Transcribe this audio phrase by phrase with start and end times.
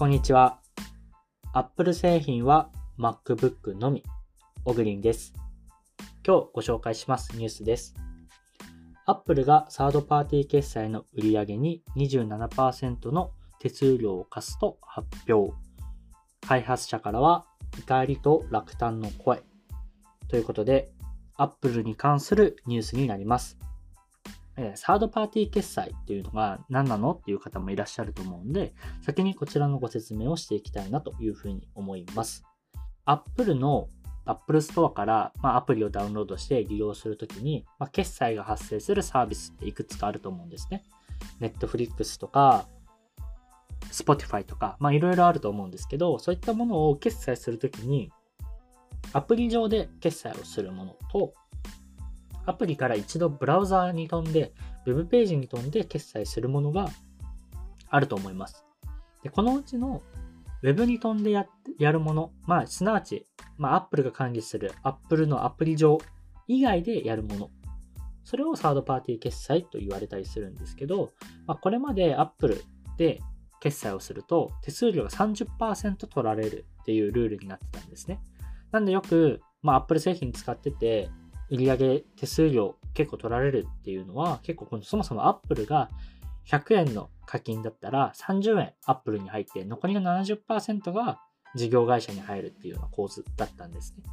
[0.00, 0.60] こんにちは。
[1.52, 4.02] Apple 製品は MacBook のみ。
[4.64, 5.34] オグリンです。
[6.26, 7.94] 今日ご紹介しますニュースです。
[9.04, 15.52] Apple がサードパーティー決済の売上に27%の手数料を課すと発表。
[16.48, 17.44] 開発者からは
[17.78, 19.42] 怒りと落胆の声。
[20.28, 20.90] ということで、
[21.36, 23.58] Apple に関するニュースになります。
[24.56, 32.44] えサードパーティー決済っていうのが何なのっていう方もいらっしゃると思うんで、先にこちらのご説明をしていきたいなというふうに思います。
[33.04, 33.88] Apple の
[34.26, 40.84] Apple Store から、ま、アプリをダウンロードして利用するときに、ま、決済が発生するサービスっていくつかあると思うんですね。
[41.40, 42.66] Netflix とか、
[43.90, 48.12] Spotify とか、まあいろいろあると思うんですけど、そういったものを決済するときに、
[49.12, 51.32] アプリ上で決済をするものと、
[52.50, 54.52] アプリから一度ブラウザーに飛んで、
[54.86, 56.88] ウェブページに飛んで決済するものが
[57.88, 58.64] あると思います。
[59.22, 60.02] でこのうちの
[60.62, 61.46] ウェブに飛んでや
[61.78, 65.98] やるもの、まあ、すなわち、まあ、Apple が管理する Apple のアプリ上
[66.48, 67.50] 以外でやるもの。
[68.24, 71.10] それをサードパーティー決済と言われたりするんですけど、
[71.46, 72.62] まあ、これまで Apple
[72.96, 73.20] で
[73.60, 78.20] 決済をすると手数料が30%取られるっていうルールになってたんですね。
[78.72, 81.10] なんでよく、まあ、Apple 製品使ってて、
[81.50, 85.90] 売上手数料結構取られるっていうのは、結構このそもそも Apple が
[86.46, 91.20] 100円の課金だったら30円 Apple に入って、残りの70%が
[91.54, 94.04] 事業会社に入るっていうような構図だったんですね。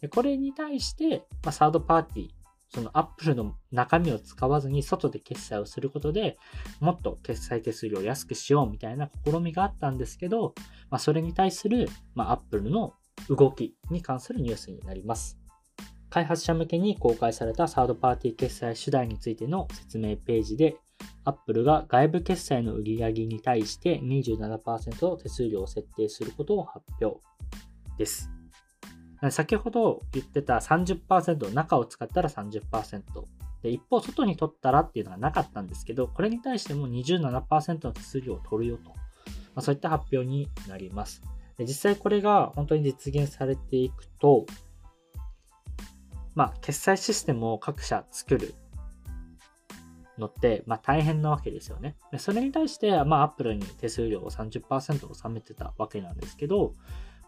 [0.00, 2.30] でこれに対して、まあ、サードパーティー、
[2.68, 6.38] その Apple の中身を使わずに外で決済をすることで
[6.80, 10.54] もっと決済手数料を安くしようみたいな試みがあったんですけど、
[10.90, 12.94] まあ、それに対する、まあ、Apple の
[13.28, 15.38] 動きに関するニュースになります。
[16.14, 20.76] 開発者向けに公開されたサードパーティー決済手段についての説明ページで、
[21.24, 27.20] Apple が外部決済の売り上げに対して27%の手数料を設定することを発表
[27.98, 28.30] です。
[29.30, 33.02] 先ほど言ってた30%、中を使ったら30%。
[33.64, 38.90] で、一方、外に取ったらっていうのがなかったんですけど、これに対しても27%の手数料を取るよと。
[38.90, 38.94] ま
[39.56, 41.22] あ、そういった発表になります。
[41.58, 44.46] で実際これが本当に実現されていくと、
[46.34, 48.54] まあ、決済システムを各社作る
[50.18, 51.96] のって、まあ、大変なわけですよね。
[52.12, 56.72] でそれに対して、まあ、Apple に手数料を30%納めてたわけなんですけど、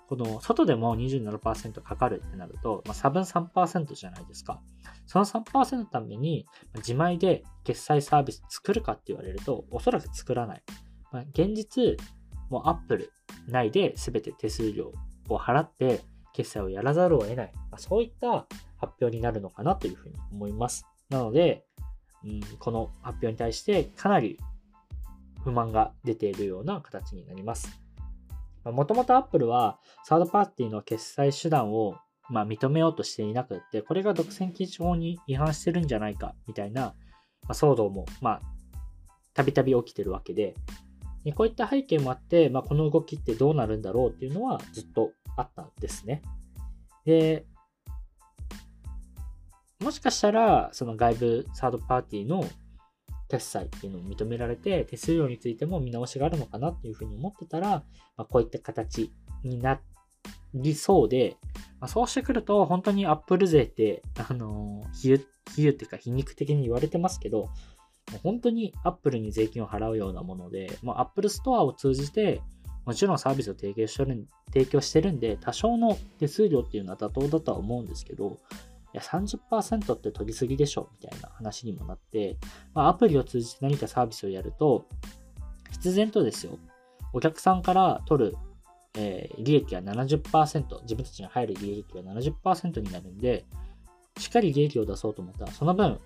[0.08, 4.60] この外でも27%かかるってなると、まあ、差分3%じゃないですか。
[5.06, 6.46] その3%のために
[6.76, 10.62] 自前で決済サービス作るかって言われると、おそらく作らない。
[11.10, 11.96] まあ、現実、
[12.50, 13.10] もう Apple
[13.48, 14.92] 内で全て手数料
[15.28, 16.02] を払って
[16.36, 17.52] 決済をやらざるを得ない。
[17.54, 20.86] まあ、そういった発表になるのかなというふうに思います。
[21.08, 21.64] なので、
[22.24, 24.38] うん、この発表に対してかなり
[25.42, 27.80] 不満が出ているような形になります。
[28.64, 31.96] もともと Apple はサードパーティーの決済手段を
[32.28, 36.94] まあ、認めようとしていなくって、これが独占禁止法に違反してるんじゃないかみたいな、
[37.48, 38.40] ま、騒動も、まあ、
[39.32, 40.54] たびたび起きてるわけで、
[41.34, 46.22] こういった背景もあって、まあ、この動きってどうなるんだろうっていうのはずっとあったんですね。
[47.04, 47.46] で、
[49.80, 52.44] もしかしたら、その外部サードパーティーの
[53.28, 57.84] 決済っていうのを認められて、手数料についても見直しがあるのかなっていうふうに思ってたら、ま
[58.18, 59.12] あ、こういった形
[59.44, 59.80] にな
[60.54, 61.36] りそうで、
[61.80, 67.50] まあ、そうしてくると、本当にアップル税って、あの、比喩、比喩っていうか皮肉的に言われてますけど、
[68.22, 72.40] 本当にアップルに税金を払うようなもので、もうアップルストアを通じて、
[72.86, 78.38] もちろんサービスを提供してる提供してるんで、多少の手数料っていうのは妥当だとは思うんですけど、
[78.94, 82.38] いや、30%って取りすぎでしょみたいな話にもなって、
[82.72, 84.86] まあ、アプリを通じて何かサービスをやると、
[85.72, 86.58] 必然とですよ、
[87.12, 88.36] お客さんから取る、
[88.96, 93.44] えー、利益は70%、自分たちに入る利益は70%になるんで、
[94.16, 95.98] しっかり利益を出そうと思ったら、その分、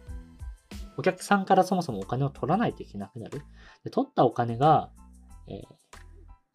[0.96, 3.43] お客さんからそもそもお金を取らないといけなくなる。
[3.84, 4.90] で取ったお金が、
[5.46, 5.64] えー、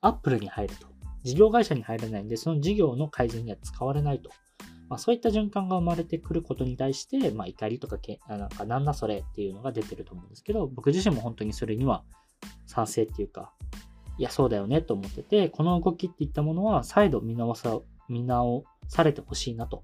[0.05, 0.87] アップルに入ると。
[1.23, 4.29] 事業会社に入らないんで、その事業の改善には使われないと。
[4.87, 12.03] まあ、そういった循環が生まれてくることに対して、まあ、怒りとかけ、なんか、なんだそれっていうのが出てると思うんですけど、僕自身も本当にそれには
[12.67, 13.51] 賛成っていうか、
[14.19, 19.83] いや、そうだよねと思ってて、この動きっていったものは再度見直さ、見直されてほしいなと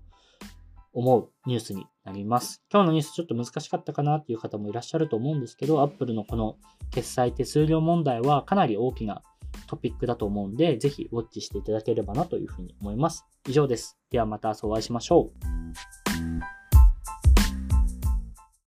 [0.94, 2.63] 思うニュースになります。
[2.71, 6.57] 今日のニュースちょっと難しかったかなっていう方もいらっしゃると思うんですけど、Apple のこの
[6.91, 9.23] 決済手数料問題はかなり大きな
[9.71, 13.25] トピックだと思うんで、ぜひウォッチしていただければなというふうに思います。
[13.47, 13.97] 以上です。
[14.12, 15.61] ではまた明日お会いしましょう。